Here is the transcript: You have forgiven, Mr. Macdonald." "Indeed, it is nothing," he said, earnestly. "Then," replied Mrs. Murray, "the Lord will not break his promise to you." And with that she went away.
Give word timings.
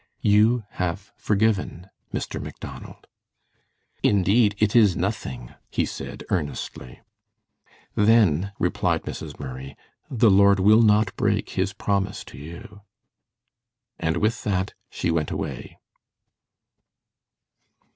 You 0.23 0.63
have 0.81 1.11
forgiven, 1.15 1.91
Mr. 2.11 2.41
Macdonald." 2.41 3.05
"Indeed, 4.01 4.55
it 4.57 4.75
is 4.75 4.95
nothing," 4.95 5.53
he 5.69 5.85
said, 5.85 6.23
earnestly. 6.31 7.01
"Then," 7.93 8.51
replied 8.57 9.03
Mrs. 9.03 9.39
Murray, 9.39 9.77
"the 10.09 10.31
Lord 10.31 10.59
will 10.59 10.81
not 10.81 11.15
break 11.17 11.49
his 11.49 11.73
promise 11.73 12.23
to 12.33 12.39
you." 12.39 12.81
And 13.99 14.17
with 14.17 14.43
that 14.43 14.73
she 14.89 15.11
went 15.11 15.29
away. 15.29 15.77